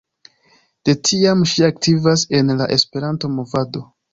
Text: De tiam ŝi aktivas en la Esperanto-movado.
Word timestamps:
De 0.87 0.95
tiam 1.09 1.45
ŝi 1.53 1.67
aktivas 1.69 2.25
en 2.41 2.51
la 2.63 2.71
Esperanto-movado. 2.79 3.89